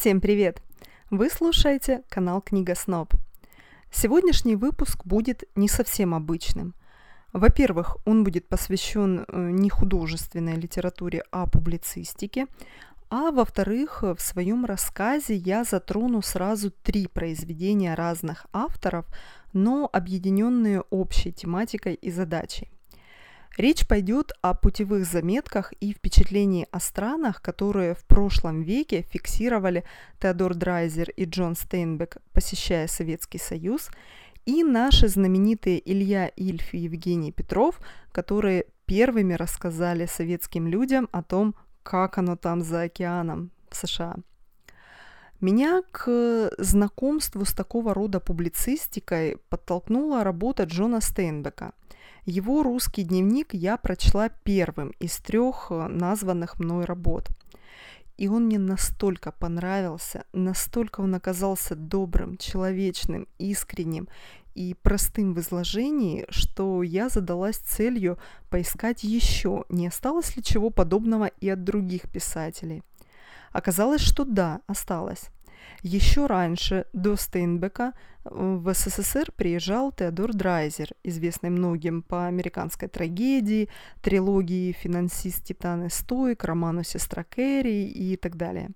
[0.00, 0.62] Всем привет!
[1.10, 3.12] Вы слушаете канал Книга Сноб.
[3.92, 6.74] Сегодняшний выпуск будет не совсем обычным.
[7.34, 12.46] Во-первых, он будет посвящен э, не художественной литературе, а публицистике.
[13.10, 19.04] А во-вторых, в своем рассказе я затрону сразу три произведения разных авторов,
[19.52, 22.70] но объединенные общей тематикой и задачей.
[23.56, 29.84] Речь пойдет о путевых заметках и впечатлении о странах, которые в прошлом веке фиксировали
[30.20, 33.90] Теодор Драйзер и Джон Стейнбек, посещая Советский Союз,
[34.46, 37.80] и наши знаменитые Илья Ильф и Евгений Петров,
[38.12, 44.16] которые первыми рассказали советским людям о том, как оно там за океаном в США.
[45.40, 51.72] Меня к знакомству с такого рода публицистикой подтолкнула работа Джона Стейнбека.
[52.26, 57.28] Его русский дневник я прочла первым из трех э, названных мной работ.
[58.18, 64.08] И он мне настолько понравился, настолько он оказался добрым, человечным, искренним
[64.54, 68.18] и простым в изложении, что я задалась целью
[68.50, 72.82] поискать еще, не осталось ли чего подобного и от других писателей.
[73.52, 75.30] Оказалось, что да, осталось.
[75.82, 77.94] Еще раньше, до Стейнбека,
[78.24, 83.70] в СССР приезжал Теодор Драйзер, известный многим по американской трагедии,
[84.02, 88.70] трилогии «Финансист Титан и Стоик», роману «Сестра Кэрри» и так далее.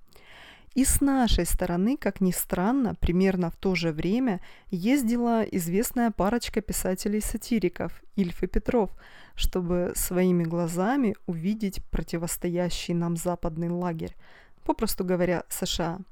[0.74, 4.40] И с нашей стороны, как ни странно, примерно в то же время
[4.70, 8.90] ездила известная парочка писателей-сатириков Ильф и Петров,
[9.36, 14.16] чтобы своими глазами увидеть противостоящий нам западный лагерь,
[14.64, 15.98] попросту говоря, США–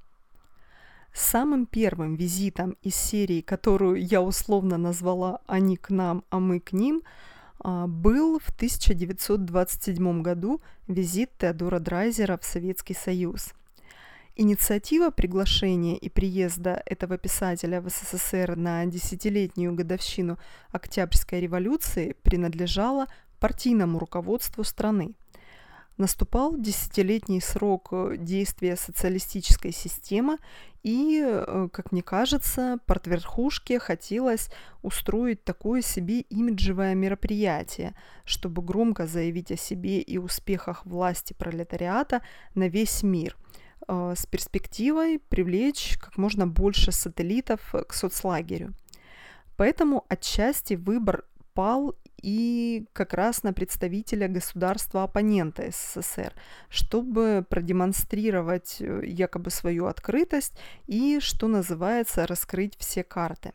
[1.12, 6.73] Самым первым визитом из серии, которую я условно назвала «Они к нам, а мы к
[6.73, 7.02] ним»,
[7.61, 13.52] а, был в 1927 году визит Теодора Драйзера в Советский Союз.
[14.34, 20.39] Инициатива приглашения и приезда этого писателя в СССР на десятилетнюю годовщину
[20.70, 23.06] Октябрьской революции принадлежала
[23.39, 25.14] партийному руководству страны
[25.97, 30.39] наступал десятилетний срок э, действия социалистической системы,
[30.83, 34.51] и, э, как мне кажется, портверхушке хотелось
[34.83, 37.95] устроить такое себе имиджевое мероприятие,
[38.25, 42.23] чтобы громко заявить о себе и успехах власти пролетариата
[42.55, 43.36] на весь мир
[43.86, 48.74] э, с перспективой привлечь как можно больше сателлитов к соцлагерю.
[49.57, 51.24] Поэтому отчасти выбор
[51.55, 56.33] пал и как раз на представителя государства-оппонента СССР,
[56.68, 60.56] чтобы продемонстрировать э, якобы свою открытость
[60.86, 63.52] и, что называется, раскрыть все карты.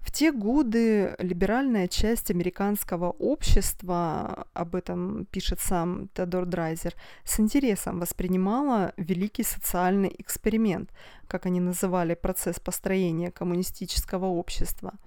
[0.00, 8.00] В те годы либеральная часть американского общества, об этом пишет сам Теодор Драйзер, с интересом
[8.00, 10.90] воспринимала великий социальный эксперимент,
[11.28, 14.94] как они называли процесс построения коммунистического общества–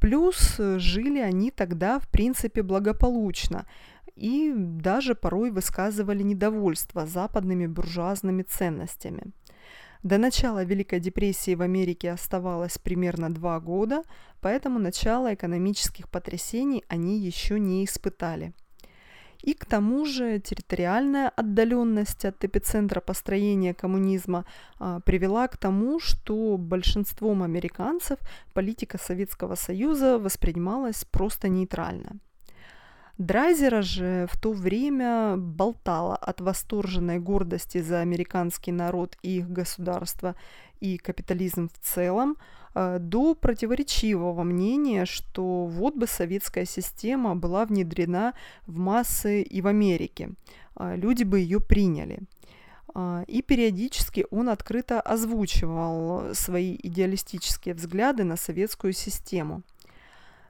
[0.00, 3.66] Плюс э, жили они тогда, в принципе, благополучно
[4.16, 9.32] и даже порой высказывали недовольство западными буржуазными ценностями.
[10.02, 14.02] До начала Великой депрессии в Америке оставалось примерно два года,
[14.40, 18.52] поэтому начало экономических потрясений они еще не испытали–
[19.42, 24.44] и к тому же территориальная отдаленность от эпицентра построения коммунизма
[24.78, 28.18] а, привела к тому, что большинством американцев
[28.52, 32.18] политика Советского Союза воспринималась просто нейтрально.
[33.20, 40.36] Драйзера же в то время болтала от восторженной гордости за американский народ и их государство
[40.80, 42.36] и капитализм в целом,
[42.74, 48.34] э, до противоречивого мнения, что вот бы советская система была внедрена
[48.66, 50.30] в массы и в Америке,
[50.76, 52.20] э, люди бы ее приняли.
[52.94, 59.62] Э, и периодически он открыто озвучивал свои идеалистические взгляды на советскую систему.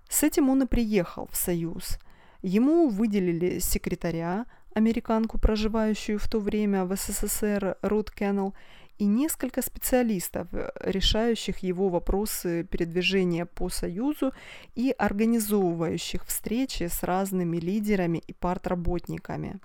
[0.09, 1.99] С этим он и приехал в Союз.
[2.43, 8.55] Ему выделили секретаря, американку, проживающую в то время в СССР, Рут Кеннелл,
[9.01, 14.33] и несколько специалистов, э, решающих его вопросы передвижения по Союзу
[14.75, 19.59] и организовывающих встречи с разными лидерами и партработниками.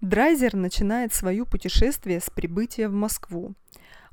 [0.00, 3.54] Драйзер начинает свое путешествие с прибытия в Москву.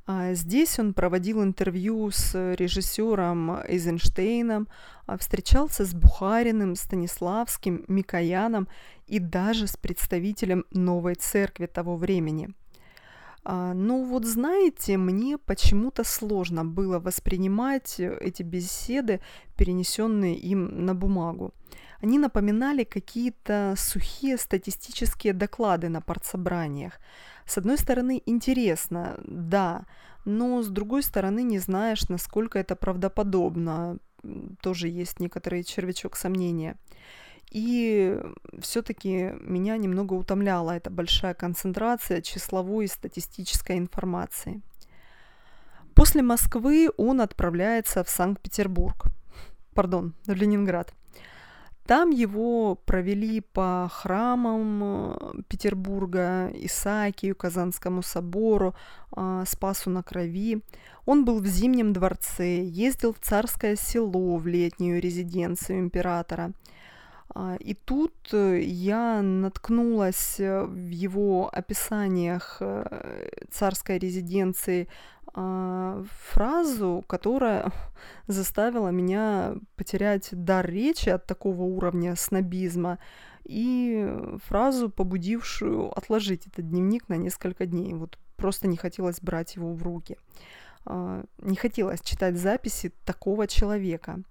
[0.06, 4.66] А здесь он проводил интервью с режиссером Эйзенштейном,
[5.06, 8.66] а встречался с Бухариным, Станиславским, Микояном
[9.06, 12.48] и даже с представителем новой церкви того времени–
[13.44, 19.20] ну вот знаете, мне почему-то сложно было воспринимать эти беседы,
[19.56, 21.52] перенесенные им на бумагу.
[22.02, 26.98] Они напоминали какие-то сухие статистические доклады на партсобраниях.
[27.46, 29.86] С одной стороны, интересно, да,
[30.24, 33.98] но с другой стороны, не знаешь, насколько это правдоподобно.
[34.60, 36.76] Тоже есть некоторый червячок сомнения.
[37.50, 38.16] И
[38.60, 44.62] все-таки меня немного утомляла эта большая концентрация числовой и статистической информации.
[45.94, 49.06] После Москвы он отправляется в Санкт-Петербург,
[49.74, 50.94] пардон, в Ленинград.
[51.86, 58.76] Там его провели по храмам Петербурга, Исаакию, Казанскому собору,
[59.10, 60.62] а, Спасу на Крови.
[61.04, 66.52] Он был в Зимнем дворце, ездил в Царское село, в летнюю резиденцию императора–
[67.60, 74.88] и тут э, я наткнулась э, в его описаниях э, царской резиденции
[75.32, 77.70] а, фразу, которая
[78.26, 82.98] заставила меня потерять дар речи от такого уровня снобизма,
[83.44, 84.12] и
[84.44, 87.94] фразу, побудившую отложить этот дневник на несколько дней.
[87.94, 90.16] Вот просто не хотелось брать его в руки.
[90.84, 94.22] А, не хотелось читать записи такого человека.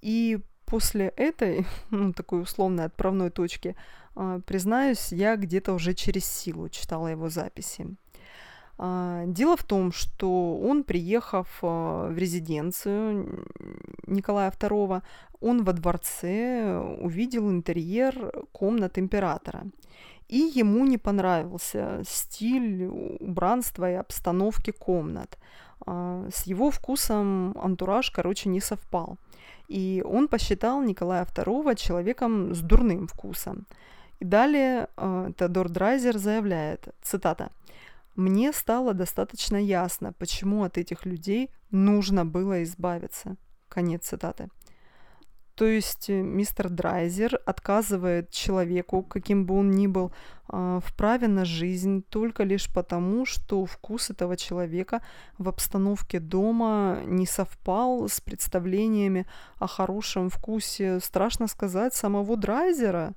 [0.00, 0.38] И
[0.70, 3.74] после этой, ну, такой условной отправной точки,
[4.16, 7.86] э, признаюсь, я где-то уже через силу читала его записи.
[8.78, 13.44] Э, дело в том, что он, приехав э, в резиденцию
[14.06, 15.02] Николая II,
[15.40, 19.64] он во дворце увидел интерьер комнат императора.
[20.28, 22.86] И ему не понравился стиль
[23.20, 25.38] убранства и обстановки комнат.
[25.86, 29.18] С его вкусом антураж, короче, не совпал–
[29.68, 33.66] и он посчитал Николая II человеком с дурным вкусом.
[34.18, 37.50] И далее э, Теодор Драйзер заявляет, цитата,
[38.16, 43.36] «Мне стало достаточно ясно, почему от этих людей нужно было избавиться».
[43.68, 44.48] Конец цитаты.
[45.60, 50.10] То есть э, мистер Драйзер отказывает человеку, каким бы он ни был,
[50.48, 55.02] а, в праве на жизнь только лишь потому, что вкус этого человека
[55.36, 59.26] в обстановке дома не совпал с представлениями
[59.58, 63.12] о хорошем вкусе, страшно сказать, самого Драйзера.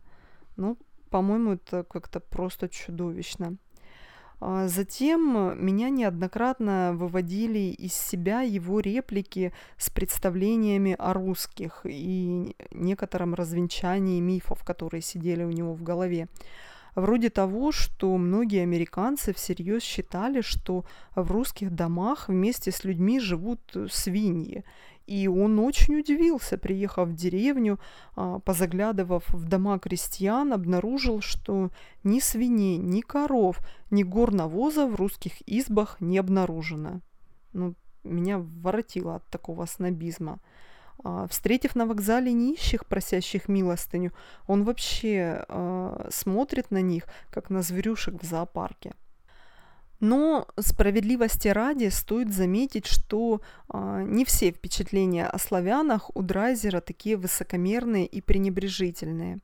[0.57, 0.77] Ну,
[1.09, 3.55] по-моему, это как-то просто чудовищно.
[4.45, 13.35] А затем меня неоднократно выводили из себя его реплики с представлениями о русских и некотором
[13.35, 16.27] развенчании мифов, которые сидели у него в голове.
[16.93, 20.83] Вроде того, что многие американцы всерьез считали, что
[21.15, 24.65] в русских домах вместе с людьми живут свиньи,
[25.05, 27.79] и он очень удивился, приехав в деревню,
[28.15, 31.71] а, позаглядывав в дома крестьян, обнаружил, что
[32.03, 33.59] ни свиней, ни коров,
[33.91, 37.01] ни гор в русских избах не обнаружено.
[37.53, 40.39] Ну, меня воротило от такого снобизма.
[41.03, 44.11] А, встретив на вокзале нищих, просящих милостыню,
[44.47, 48.93] он вообще э, смотрит на них, как на зверюшек в зоопарке.
[49.99, 53.41] Но справедливости ради стоит заметить, что
[53.73, 59.39] э, не все впечатления о славянах у Драйзера такие высокомерные и пренебрежительные.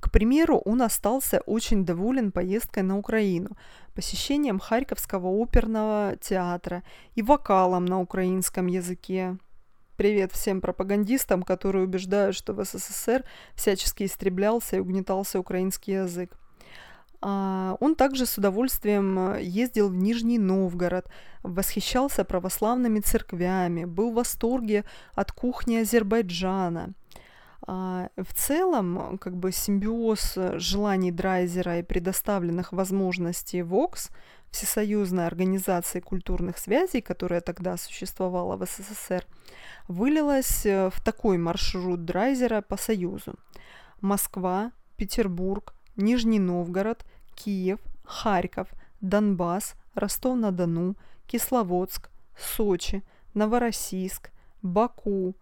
[0.00, 3.56] К примеру, он остался очень доволен поездкой на Украину,
[3.94, 6.82] посещением Харьковского оперного театра
[7.14, 9.38] и вокалом на украинском языке.
[9.96, 13.24] Привет всем пропагандистам, которые убеждают, что в СССР
[13.54, 16.36] всячески истреблялся и угнетался украинский язык.
[17.20, 21.06] А, он также с удовольствием э, ездил в Нижний Новгород,
[21.42, 26.92] восхищался православными церквями, был в восторге от кухни Азербайджана.
[27.66, 34.10] А, в целом, как бы симбиоз желаний Драйзера и предоставленных возможностей ВОКС,
[34.50, 39.26] Всесоюзной организации культурных связей, которая тогда существовала в СССР,
[39.88, 43.34] вылилась э, в такой маршрут Драйзера по Союзу.
[44.00, 48.68] Москва, Петербург, Нижний Новгород, Киев, Харьков,
[49.00, 53.02] Донбасс, Ростов-на-Дону, Кисловодск, Сочи,
[53.34, 54.30] Новороссийск,
[54.62, 55.34] Баку,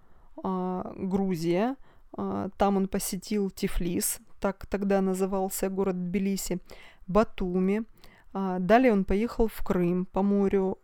[0.43, 1.77] э, Грузия.
[2.17, 6.59] Э, там он посетил Тифлис, так тогда назывался город Тбилиси,
[7.07, 7.85] Батуми.
[8.33, 10.79] Э, далее он поехал в Крым по морю,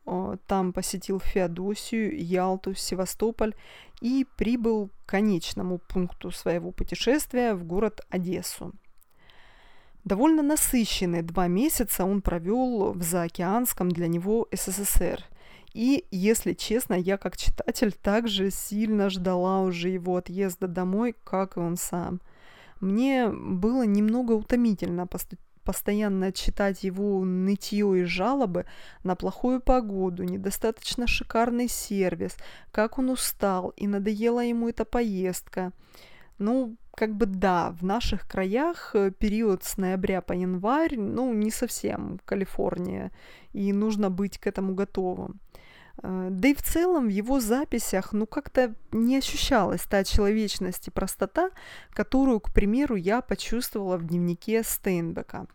[0.46, 3.54] там посетил Феодосию, Ялту, Севастополь
[4.00, 8.72] и прибыл к конечному пункту своего путешествия в город Одессу.
[10.04, 15.24] Довольно насыщенные два месяца он провел в заокеанском для него СССР.
[15.72, 21.60] И, если честно, я как читатель также сильно ждала уже его отъезда домой, как и
[21.60, 22.20] он сам.
[22.80, 25.06] Мне было немного утомительно
[25.64, 28.64] постоянно читать его нытье и жалобы
[29.04, 32.36] на плохую погоду, недостаточно шикарный сервис,
[32.72, 35.72] как он устал и надоела ему эта поездка.
[36.40, 41.50] Ну, как бы да, в наших краях э, период с ноября по январь, ну, не
[41.50, 43.12] совсем Калифорния,
[43.52, 45.38] и нужно быть к этому готовым.
[46.02, 50.90] Э, да и в целом в его записях, ну, как-то не ощущалась та человечность и
[50.90, 51.50] простота,
[51.90, 55.46] которую, к примеру, я почувствовала в дневнике Стейнбека.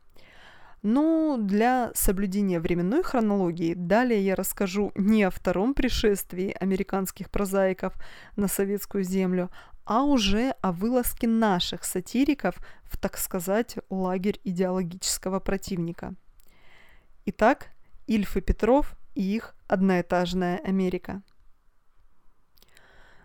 [0.84, 7.96] Но для соблюдения временной хронологии далее я расскажу не о втором пришествии американских прозаиков
[8.36, 9.50] на советскую землю,
[9.86, 16.16] а уже о вылазке наших сатириков в, так сказать, лагерь идеологического противника.
[17.26, 17.68] Итак,
[18.08, 21.22] Ильф и Петров и их одноэтажная Америка.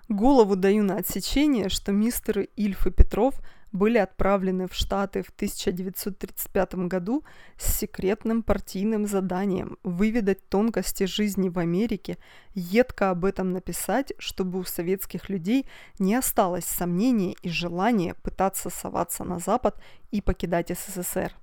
[0.09, 3.41] Голову даю на отсечение, что мистеры Ильф и Петров
[3.73, 7.25] были отправлены в Штаты в 1935 году
[7.57, 12.19] с секретным партийным заданием выведать тонкости жизни в Америке,
[12.55, 15.67] едко об этом написать, чтобы у советских людей
[15.99, 21.35] не осталось сомнений и желания пытаться соваться на Запад и покидать СССР.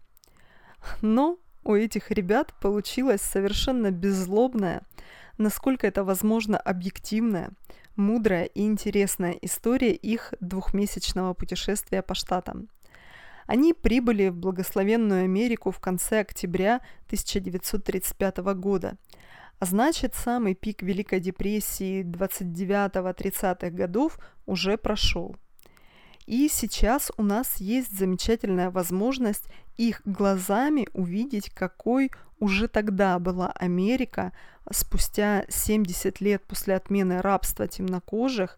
[1.02, 4.84] Но у этих ребят получилась совершенно беззлобная,
[5.38, 7.52] насколько это возможно объективная,
[7.98, 12.70] мудрая и интересная история их двухмесячного путешествия по штатам.
[13.46, 18.98] Они прибыли в благословенную Америку в конце октября 1935 года.
[19.60, 25.36] А значит, самый пик Великой депрессии 29-30-х годов уже прошел–
[26.28, 29.46] и сейчас у нас есть замечательная возможность
[29.78, 34.34] их глазами увидеть, какой уже тогда была Америка
[34.72, 38.58] спустя 70 лет после отмены рабства темнокожих,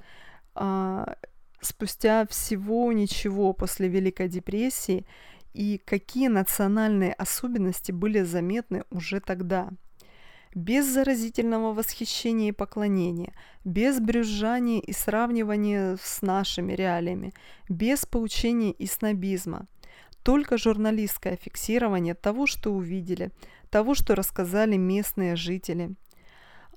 [0.56, 1.16] а,
[1.62, 5.06] спустя всего ничего после Великой депрессии,
[5.54, 9.70] и какие национальные особенности были заметны уже тогда–
[10.56, 17.34] без заразительного восхищения и поклонения, без брюзжания и сравнивания с нашими реалиями,
[17.68, 19.68] без поучения и снобизма.
[20.24, 23.32] Только журналистское фиксирование того, что увидели,
[23.70, 25.96] того, что рассказали местные жители.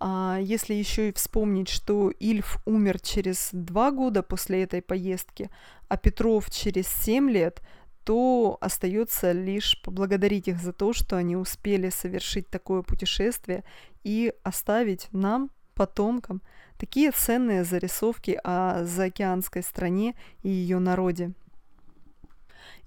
[0.00, 5.50] А если еще и вспомнить, что Ильф умер через два года после этой поездки,
[5.88, 7.60] а Петров через семь лет–
[8.04, 13.64] то остается лишь поблагодарить их за то, что они успели совершить такое путешествие
[14.02, 16.42] и оставить нам, потомкам,
[16.78, 21.32] такие ценные зарисовки о заокеанской стране и ее народе.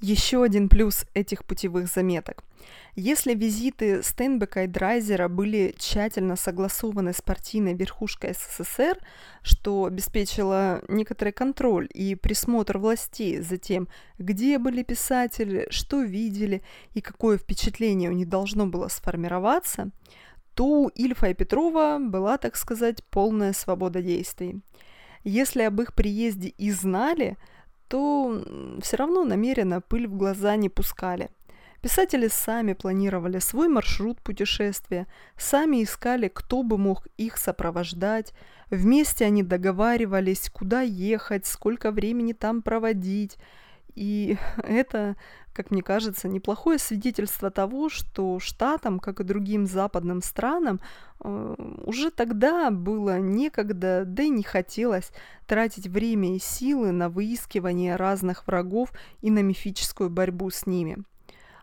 [0.01, 2.43] Еще один плюс этих путевых заметок.
[2.95, 8.97] Если визиты Стейнбека и Драйзера были тщательно согласованы с партийной верхушкой СССР,
[9.41, 16.61] что обеспечило некоторый контроль и присмотр властей за тем, где были писатели, что видели
[16.93, 19.89] и какое впечатление у них должно было сформироваться,
[20.53, 24.61] то у Ильфа и Петрова была, так сказать, полная свобода действий.
[25.25, 27.37] Если об их приезде и знали–
[27.87, 28.43] то
[28.81, 31.29] все равно намеренно пыль в глаза не пускали.
[31.81, 35.05] Писатели сами планировали свой маршрут путешествия,
[35.37, 38.33] сами искали, кто бы мог их сопровождать.
[38.71, 43.37] Вместе они договаривались, куда ехать, сколько времени там проводить.
[43.95, 45.15] И это
[45.55, 50.81] как мне кажется, неплохое свидетельство того, что штатам, как и другим западным странам,
[51.21, 55.11] э, уже тогда было некогда, да и не хотелось
[55.47, 60.97] тратить время и силы на выискивание разных врагов и на мифическую борьбу с ними.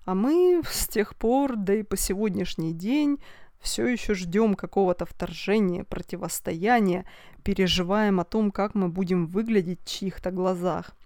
[0.06, 3.18] А мы с тех пор, да и по сегодняшний день,
[3.60, 7.04] все еще ждем какого-то вторжения, противостояния,
[7.44, 10.96] переживаем о том, как мы будем выглядеть в чьих-то глазах.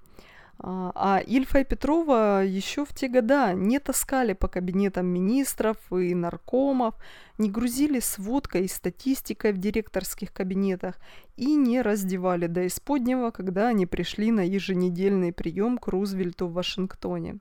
[0.59, 6.15] А, а Ильфа и Петрова еще в те года не таскали по кабинетам министров и
[6.15, 6.95] наркомов,
[7.39, 10.97] не грузили сводкой и статистикой в директорских кабинетах
[11.37, 17.39] и не раздевали до исподнего, когда они пришли на еженедельный прием к Рузвельту в Вашингтоне.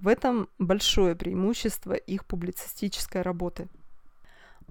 [0.00, 3.68] В этом большое преимущество их публицистической работы.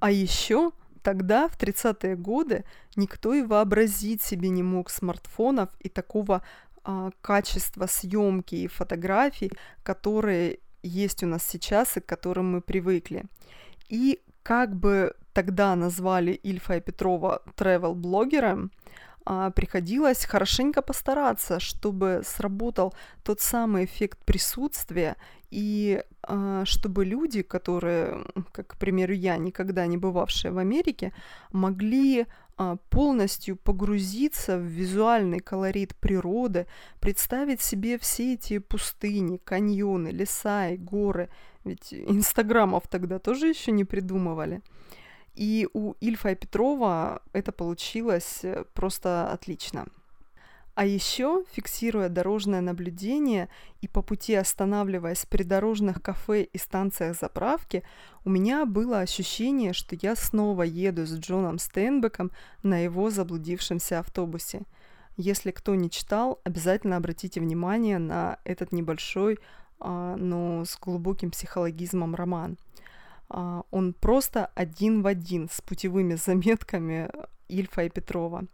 [0.01, 0.73] А еще
[1.03, 6.43] тогда, в 30-е годы, никто и вообразить себе не мог смартфонов и такого
[7.21, 9.51] качество съемки и фотографий,
[9.83, 13.25] которые есть у нас сейчас и к которым мы привыкли.
[13.89, 18.71] И как бы тогда назвали Ильфа и Петрова travel-блогером,
[19.23, 25.15] а, приходилось хорошенько постараться, чтобы сработал тот самый эффект присутствия
[25.51, 31.13] и а, чтобы люди, которые, как, к примеру, я, никогда не бывавшие в Америке,
[31.51, 32.25] могли а,
[32.89, 36.67] полностью погрузиться в визуальный колорит природы,
[36.99, 41.29] представить себе все эти пустыни, каньоны, леса и горы,
[41.63, 44.61] ведь инстаграмов тогда тоже еще не придумывали.
[45.33, 49.87] И у Ильфа и Петрова это получилось э, просто отлично.
[50.81, 53.49] А еще, фиксируя дорожное наблюдение
[53.81, 57.83] и по пути останавливаясь при дорожных кафе и станциях заправки,
[58.25, 62.31] у меня было ощущение, что я снова еду с Джоном Стейнбеком
[62.63, 64.63] на его заблудившемся автобусе.
[65.17, 69.37] Если кто не читал, обязательно обратите внимание на этот небольшой,
[69.79, 72.57] а, но с глубоким психологизмом роман.
[73.29, 77.07] А, он просто один в один с путевыми заметками
[77.49, 78.47] Ильфа и Петрова.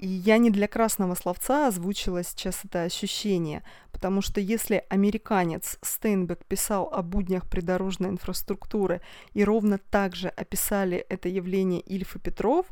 [0.00, 6.46] И я не для красного словца озвучила сейчас это ощущение, потому что если американец Стейнбек
[6.46, 9.02] писал о буднях придорожной инфраструктуры
[9.34, 12.64] и ровно так же описали это явление Ильф и Петров,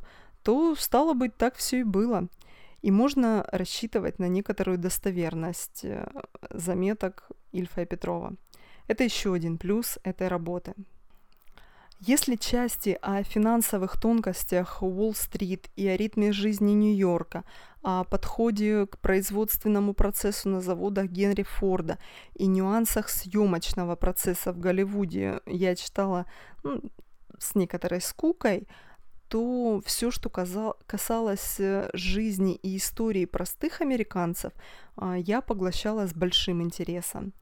[0.43, 2.29] то, стало быть, так все и было.
[2.81, 6.09] И можно рассчитывать на некоторую достоверность э,
[6.49, 8.37] заметок Ильфа и Петрова.
[8.87, 10.73] Это еще один плюс этой работы.
[12.01, 17.43] Если части о финансовых тонкостях Уолл-стрит и о ритме жизни Нью-Йорка,
[17.83, 21.99] о подходе к производственному процессу на заводах Генри Форда
[22.35, 26.27] и нюансах съемочного процесса в Голливуде я читала
[26.63, 26.81] ну,
[27.37, 28.69] с некоторой скукой,
[29.27, 34.53] то все, что касалось э, жизни и истории простых американцев,
[34.97, 37.33] а, я поглощала с большим интересом.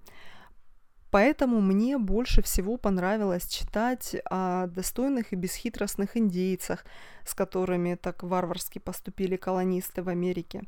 [1.17, 6.85] Поэтому мне больше всего понравилось читать о достойных и бесхитростных индейцах,
[7.25, 10.65] с которыми так варварски поступили колонисты в Америке.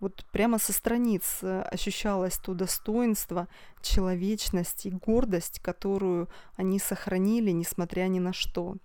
[0.00, 3.46] Вот прямо со страниц э, ощущалось то достоинство,
[3.80, 8.78] человечность и гордость, которую они сохранили, несмотря ни на что.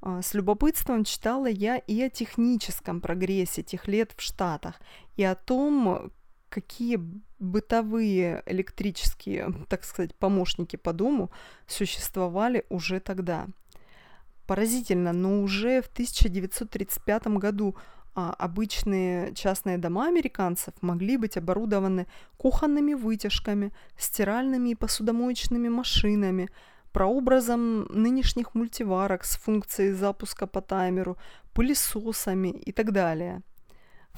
[0.00, 4.76] А, с любопытством читала я и о техническом прогрессе тех лет в Штатах,
[5.16, 6.12] и о том,
[6.50, 7.00] какие
[7.40, 11.30] бытовые электрические, так сказать, помощники по дому
[11.66, 13.46] существовали уже тогда.
[14.46, 17.76] Поразительно, но уже в 1935 году
[18.14, 26.48] а, обычные частные дома американцев могли быть оборудованы кухонными вытяжками, стиральными и посудомоечными машинами,
[26.92, 31.16] прообразом нынешних мультиварок с функцией запуска по таймеру,
[31.54, 33.42] пылесосами и так далее–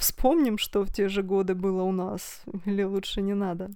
[0.02, 3.70] Вспомним, что в те же годы было у нас, или лучше не надо.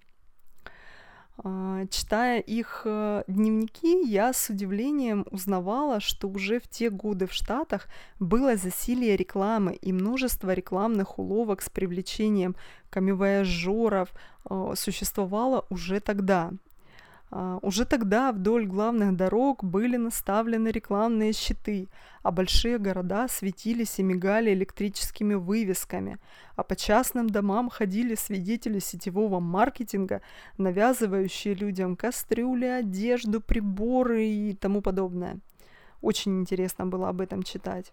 [1.39, 7.33] А, читая их э, дневники, я с удивлением узнавала, что уже в те годы в
[7.33, 7.87] Штатах
[8.19, 12.57] было засилие рекламы и множество рекламных уловок с привлечением
[12.91, 14.09] камевояжеров
[14.51, 16.51] э, существовало уже тогда–
[17.31, 21.89] уже тогда вдоль главных дорог были наставлены рекламные щиты,
[22.23, 26.19] а большие города светились и мигали электрическими вывесками,
[26.55, 30.23] а по частным домам ходили свидетели сетевого маркетинга,
[30.57, 35.39] навязывающие людям кастрюли, одежду, приборы и тому подобное.
[36.03, 37.93] Очень интересно было об этом читать.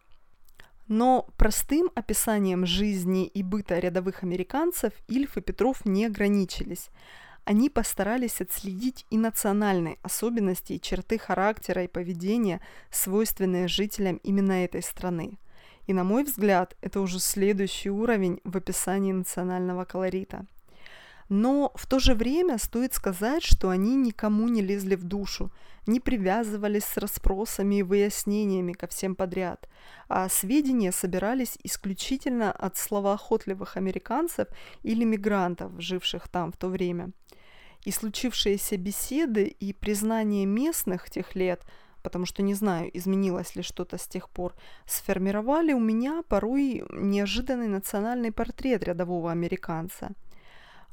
[0.87, 6.89] Но простым описанием жизни и быта рядовых американцев Ильф и Петров не ограничились–
[7.45, 14.81] они постарались отследить и национальные особенности и черты характера и поведения, свойственные жителям именно этой
[14.81, 15.37] страны.
[15.85, 20.45] И, на мой взгляд, это уже следующий уровень в описании национального колорита.
[21.27, 25.51] Но в то же время стоит сказать, что они никому не лезли в душу,
[25.85, 29.67] не привязывались с расспросами и выяснениями ко всем подряд,
[30.07, 34.47] а сведения собирались исключительно от словоохотливых американцев
[34.83, 37.11] или мигрантов, живших там в то время–
[37.85, 41.61] и случившиеся беседы и признание местных тех лет,
[42.01, 44.53] потому что не знаю, изменилось ли что-то с тех пор,
[44.85, 50.11] сформировали у меня порой неожиданный национальный портрет рядового американца.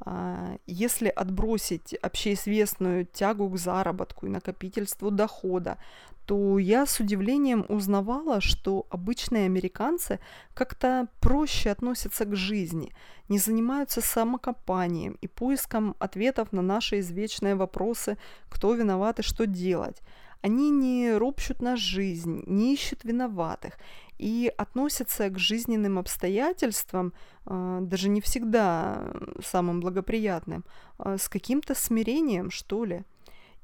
[0.02, 5.76] А, если отбросить общеизвестную тягу к заработку и накопительству дохода,
[6.24, 10.20] то я с удивлением узнавала, что обычные американцы
[10.54, 12.92] как-то проще относятся к жизни,
[13.28, 18.16] не занимаются самокопанием и поиском ответов на наши извечные вопросы,
[18.48, 20.00] кто виноват и что делать.
[20.40, 23.74] Они не ропщут на жизнь, не ищут виноватых
[24.20, 27.14] и относятся к жизненным обстоятельствам,
[27.46, 30.64] а, даже не всегда самым благоприятным,
[30.98, 33.02] а, с каким-то смирением, что ли.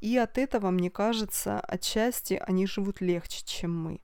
[0.01, 4.01] И от этого, мне кажется, отчасти они живут легче, чем мы.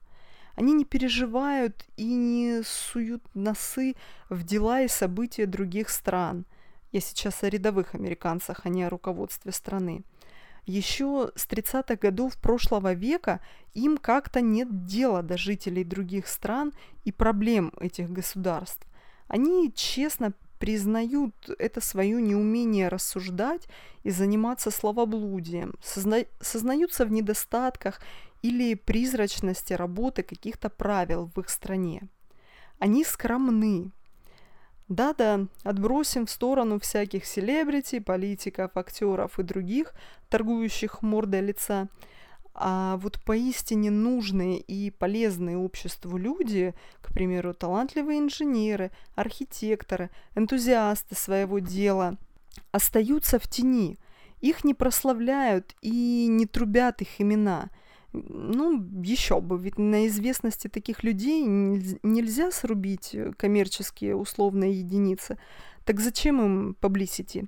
[0.55, 3.95] Они не переживают и не суют носы
[4.29, 6.45] в дела и события других стран.
[6.91, 10.03] Я сейчас о рядовых американцах, а не о руководстве страны.
[10.65, 13.41] Еще с 30-х годов прошлого века
[13.73, 16.73] им как-то нет дела до жителей других стран
[17.03, 18.87] и проблем этих государств.
[19.27, 23.67] Они честно признают это свое неумение рассуждать
[24.03, 26.19] и заниматься словоблудием, созна...
[26.39, 27.99] сознаются в недостатках
[28.41, 32.07] или призрачности работы каких-то правил в их стране.
[32.79, 33.91] Они скромны.
[34.89, 39.93] Да-да, отбросим в сторону всяких селебрити, политиков, актеров и других,
[40.29, 41.87] торгующих мордой лица–
[42.55, 51.59] а вот поистине нужные и полезные обществу люди, к примеру, талантливые инженеры, архитекторы, энтузиасты своего
[51.59, 52.17] дела,
[52.71, 53.97] остаются в тени.
[54.39, 57.69] Их не прославляют и не трубят их имена.
[58.13, 65.37] Ну, еще бы, ведь на известности таких людей нельзя срубить коммерческие условные единицы.
[65.83, 67.47] Так зачем им publicity?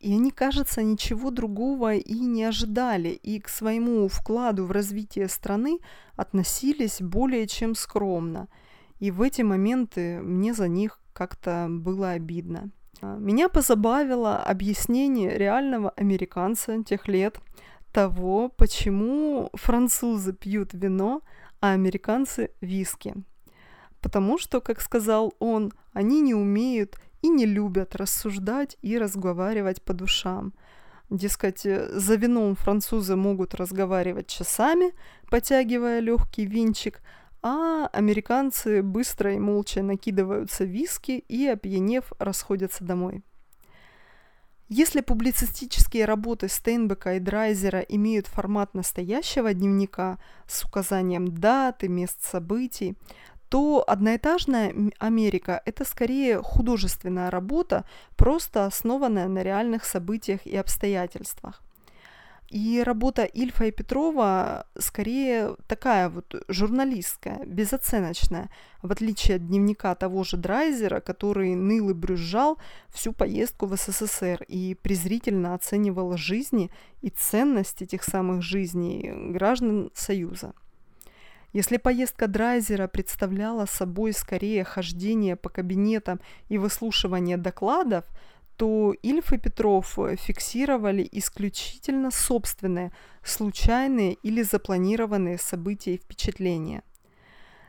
[0.00, 5.78] И они, кажется, ничего другого и не ожидали, и к своему вкладу в развитие страны
[6.16, 8.48] относились более чем скромно.
[8.98, 12.70] И в эти моменты мне за них как-то было обидно.
[13.00, 17.38] А, меня позабавило объяснение реального американца тех лет
[17.96, 21.22] того, почему французы пьют вино,
[21.60, 23.14] а американцы виски.
[24.02, 29.94] Потому что, как сказал он, они не умеют и не любят рассуждать и разговаривать по
[29.94, 30.52] душам.
[31.08, 34.92] Дескать, за вином французы могут разговаривать часами,
[35.30, 37.00] потягивая легкий винчик,
[37.40, 43.22] а американцы быстро и молча накидываются виски и, опьянев, расходятся домой.
[44.68, 52.24] Если публицистические работы Стейнбека и Драйзера имеют формат настоящего дневника с указанием дат и мест
[52.24, 52.96] событий,
[53.48, 57.84] то одноэтажная Америка– это скорее художественная работа,
[58.16, 61.62] просто основанная на реальных событиях и обстоятельствах.
[62.48, 68.50] И работа Ильфа и Петрова скорее такая вот журналистская, безоценочная,
[68.82, 72.58] в отличие от дневника того же Драйзера, который ныл и брюзжал
[72.90, 76.70] всю поездку в СССР и презрительно оценивал жизни
[77.02, 80.52] и ценность этих самых жизней граждан Союза.
[81.52, 88.04] Если поездка Драйзера представляла собой скорее хождение по кабинетам и выслушивание докладов,
[88.56, 92.92] то Ильф и Петров фиксировали исключительно собственные,
[93.22, 96.82] случайные или запланированные события и впечатления.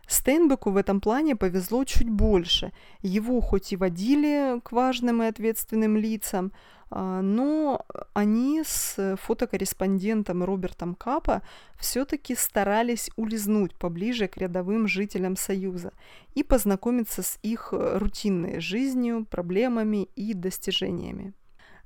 [0.07, 2.71] Стейнбеку в этом плане повезло чуть больше.
[3.01, 6.53] Его хоть и водили к важным и ответственным лицам,
[6.89, 11.41] но они с фотокорреспондентом Робертом Капа
[11.77, 15.91] все-таки старались улизнуть поближе к рядовым жителям Союза
[16.35, 21.33] и познакомиться с их рутинной жизнью, проблемами и достижениями.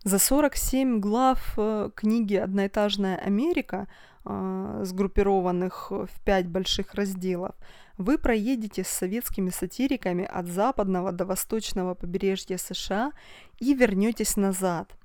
[0.03, 7.55] За 47 глав э, книги «Одноэтажная Америка», а, сгруппированных в пять больших разделов,
[7.97, 13.11] вы проедете с советскими сатириками от западного до восточного побережья США
[13.59, 14.95] и вернетесь назад.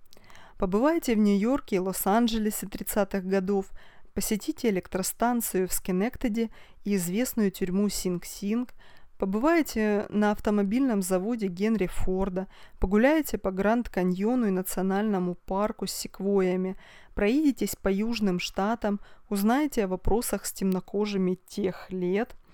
[0.58, 3.70] Побывайте в Нью-Йорке и Лос-Анджелесе 30-х годов,
[4.14, 6.50] посетите электростанцию в Скинектеде
[6.84, 8.70] и известную тюрьму Синг-Синг,
[9.18, 12.46] побывайте на автомобильном заводе Генри Форда,
[12.78, 16.76] погуляйте по Гранд-Каньону и национальному парку с секвоями,
[17.14, 22.36] проедетесь по южным штатам, узнаете о вопросах с темнокожими тех лет–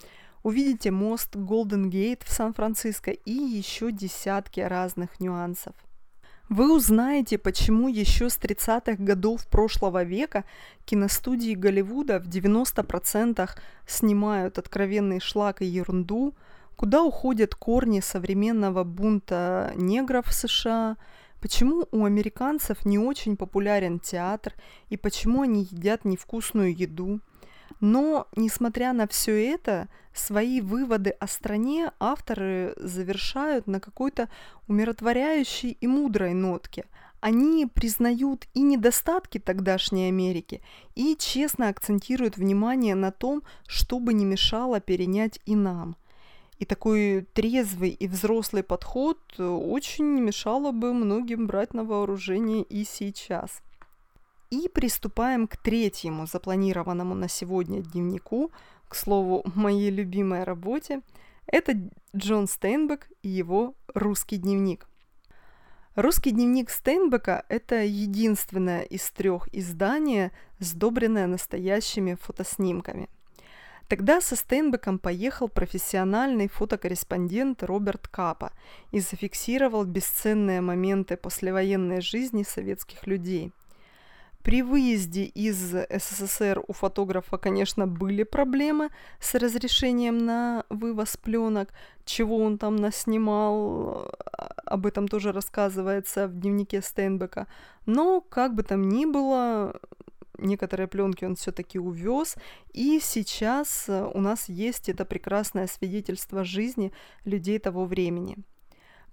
[0.43, 5.75] увидите мост Голден Гейт в Сан-Франциско и еще десятки разных нюансов.
[6.49, 10.45] Вы узнаете, почему еще с 30-х годов прошлого века
[10.85, 13.49] киностудии Голливуда в 90%
[13.87, 16.35] снимают откровенный шлак и ерунду,
[16.77, 20.97] куда уходят корни современного бунта негров в США,
[21.41, 24.55] почему у американцев не очень популярен театр
[24.89, 27.21] и почему они едят невкусную еду–
[27.83, 34.29] но, несмотря на все это, свои выводы о стране авторы завершают на какой-то
[34.69, 36.85] умиротворяющей и мудрой нотке.
[37.19, 40.63] Они признают и недостатки тогдашней Америки,
[40.95, 45.97] и честно акцентируют внимание на том, что бы не мешало перенять и нам.
[46.63, 53.63] И такой трезвый и взрослый подход очень мешало бы многим брать на вооружение и сейчас.
[54.51, 58.53] И приступаем к третьему запланированному на сегодня дневнику,
[58.87, 61.01] к слову, моей любимой работе.
[61.49, 61.73] Это
[62.15, 64.87] Джон Стейнбек и его «Русский дневник».
[65.97, 73.09] Русский дневник Стейнбека– это единственное из трех издания, сдобренное настоящими фотоснимками.
[73.93, 78.53] Тогда со Стейнбеком поехал профессиональный фотокорреспондент Роберт Капа
[78.91, 83.53] и зафиксировал бесценные моменты послевоенной жизни советских людей–
[84.43, 85.57] при выезде из
[85.89, 91.69] СССР у фотографа, конечно, были проблемы с разрешением на вывоз пленок,
[92.05, 94.13] чего он там наснимал,
[94.65, 97.47] об этом тоже рассказывается в дневнике Стейнбека.
[97.87, 99.81] Но, как бы там ни было,
[100.43, 102.37] некоторые пленки он все-таки увез,
[102.73, 106.93] и сейчас э, у нас есть это прекрасное свидетельство жизни
[107.25, 108.39] людей того времени.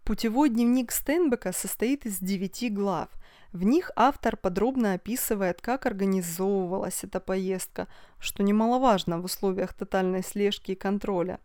[0.04, 3.10] Путевой дневник Стейнбека состоит из девяти глав.
[3.52, 7.88] В них автор подробно описывает, как организовывалась эта поездка,
[8.20, 11.39] что немаловажно в условиях тотальной слежки и контроля.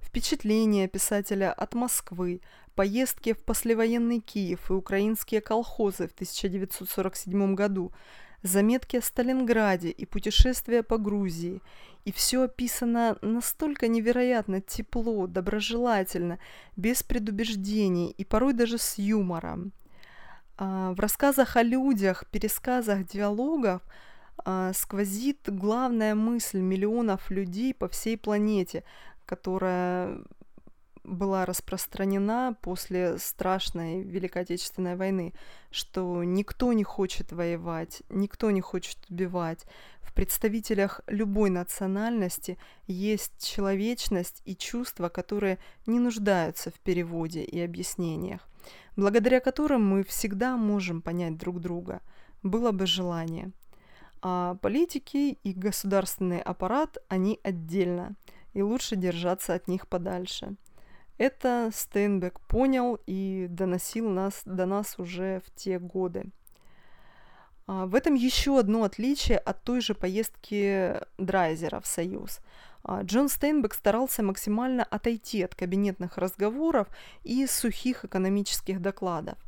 [0.00, 2.40] Впечатления писателя от Москвы,
[2.74, 7.92] поездки в послевоенный Киев и украинские колхозы в 1947 году,
[8.42, 11.60] заметки о Сталинграде и путешествия по Грузии.
[12.04, 16.38] И все описано настолько невероятно тепло, доброжелательно,
[16.76, 19.72] без предубеждений и порой даже с юмором.
[20.58, 23.82] А, в рассказах о людях, пересказах диалогов
[24.44, 28.84] а, сквозит главная мысль миллионов людей по всей планете,
[29.26, 30.20] которая
[31.06, 35.32] была распространена после страшной Великой Отечественной войны,
[35.70, 39.64] что никто не хочет воевать, никто не хочет убивать.
[40.00, 48.40] В представителях любой национальности есть человечность и чувства, которые не нуждаются в переводе и объяснениях,
[48.96, 52.00] благодаря которым мы всегда можем понять друг друга.
[52.42, 53.52] Было бы желание.
[54.22, 58.16] А политики и государственный аппарат, они отдельно,
[58.54, 60.56] и лучше держаться от них подальше.
[61.18, 66.26] Это Стейнбек понял и доносил нас, до нас уже в те годы.
[67.66, 72.40] А, в этом еще одно отличие от той же поездки Драйзера в Союз.
[72.82, 76.86] А, Джон Стейнбек старался максимально отойти от кабинетных разговоров
[77.24, 79.38] и сухих экономических докладов.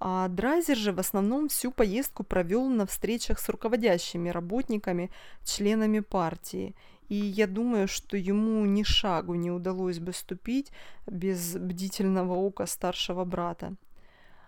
[0.00, 5.10] А Драйзер же в основном всю поездку провел на встречах с руководящими работниками,
[5.44, 6.74] членами партии–
[7.08, 10.72] и я думаю, что ему ни шагу не удалось бы ступить
[11.06, 13.74] без бдительного ока старшего брата.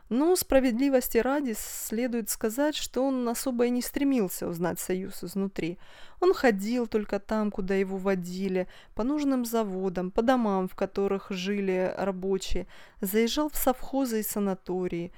[0.09, 5.79] Но справедливости ради следует сказать, что он особо и не стремился узнать союз изнутри.
[6.21, 11.93] Он ходил только там, куда его водили, по нужным заводам, по домам, в которых жили
[11.97, 12.69] рабочие,
[13.01, 15.13] заезжал в совхозы и санатории.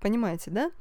[0.00, 0.72] Понимаете, да?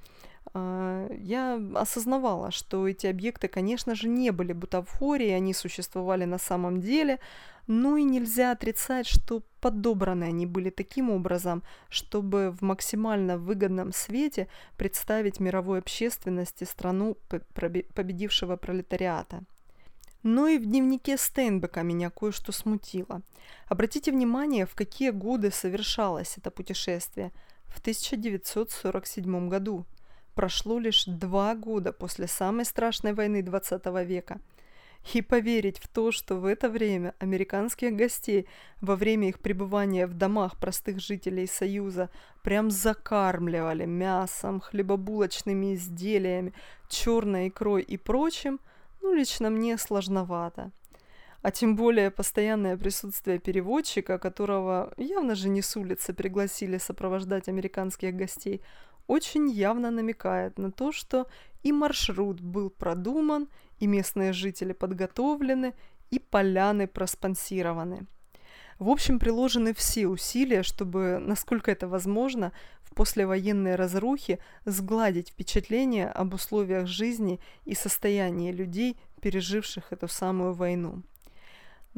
[0.54, 6.82] А, я осознавала, что эти объекты, конечно же, не были бутафорией, они существовали на самом
[6.82, 7.20] деле,
[7.68, 14.48] но и нельзя отрицать, что подобраны они были таким образом, чтобы в максимально выгодном свете
[14.78, 17.18] представить мировой общественности страну
[17.94, 19.44] победившего пролетариата.
[20.24, 23.22] Но и в дневнике Стейнбека меня кое-что смутило.
[23.68, 27.32] Обратите внимание, в какие годы совершалось это путешествие.
[27.68, 29.86] В 1947 году–
[30.38, 34.40] прошло лишь два года после самой страшной войны 20 века.
[35.16, 38.48] И поверить в то, что в это время американских гостей
[38.80, 42.12] во время их пребывания в домах простых жителей Союза
[42.44, 46.54] прям закармливали мясом, хлебобулочными изделиями,
[46.88, 48.60] черной икрой и прочим,
[49.02, 50.72] ну, лично мне сложновато.
[51.42, 58.16] А тем более постоянное присутствие переводчика, которого явно же не с улицы пригласили сопровождать американских
[58.16, 58.62] гостей,
[59.08, 61.28] очень явно намекает на то, что
[61.64, 65.74] и маршрут был продуман, и местные жители подготовлены,
[66.12, 68.08] и поляны проспонсированы.
[68.80, 72.52] В общем, приложены все усилия, чтобы, насколько это возможно,
[72.84, 81.02] в послевоенной разрухе сгладить впечатление об условиях жизни и состоянии людей, переживших эту самую войну.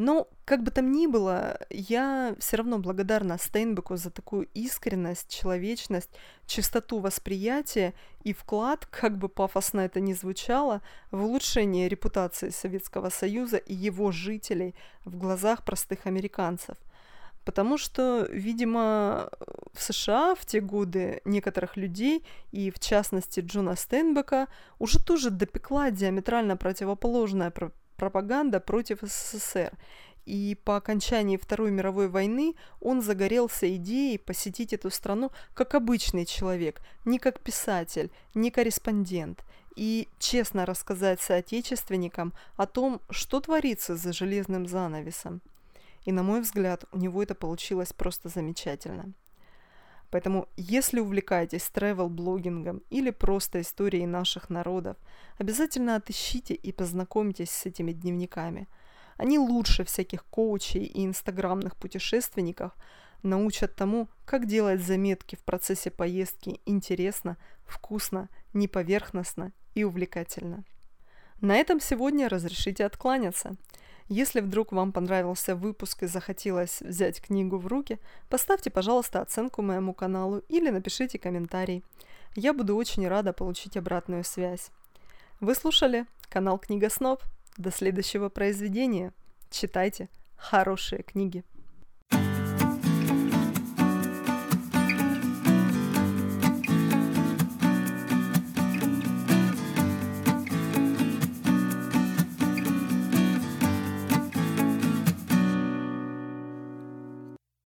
[0.02, 6.10] Но, как бы там ни было, я все равно благодарна Стейнбеку за такую искренность, человечность,
[6.46, 10.82] чистоту восприятия и вклад, как бы пафосно это ни звучало,
[11.12, 16.78] в улучшение репутации Советского Союза и его жителей в глазах простых американцев.
[17.44, 19.30] Потому что, видимо,
[19.74, 24.48] в США в те годы некоторых людей, и в частности Джона Стейнбека,
[24.80, 27.52] уже тоже допекла диаметрально противоположная
[28.00, 29.74] пропаганда против СССР.
[30.26, 36.82] И по окончании Второй мировой войны он загорелся идеей посетить эту страну как обычный человек,
[37.06, 39.44] не как писатель, не корреспондент,
[39.76, 45.42] и честно рассказать соотечественникам о том, что творится за железным занавесом.
[46.06, 49.14] И, на мой взгляд, у него это получилось просто замечательно.
[50.12, 54.98] Поэтому, если увлекаетесь travel-блогингом или просто историей наших народов,
[55.38, 58.67] обязательно отыщите и познакомьтесь с этими дневниками.
[59.17, 62.72] Они лучше всяких коучей и инстаграмных путешественников
[63.22, 70.63] научат тому, как делать заметки в процессе поездки интересно, вкусно, неповерхностно и увлекательно.
[71.41, 73.56] На этом сегодня разрешите откланяться.
[74.10, 79.93] Если вдруг вам понравился выпуск и захотелось взять книгу в руки, поставьте, пожалуйста, оценку моему
[79.93, 81.84] каналу или напишите комментарий.
[82.36, 84.72] Я буду очень рада получить обратную связь.
[85.39, 87.19] Вы слушали канал Книга Снов.
[87.58, 89.13] До следующего произведения.
[89.52, 91.43] Читайте хорошие книги.